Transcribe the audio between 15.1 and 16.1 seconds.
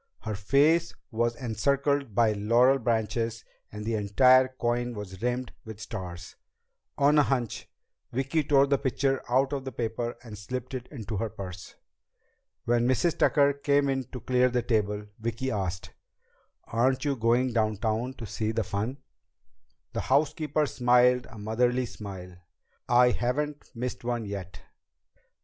Vicki asked,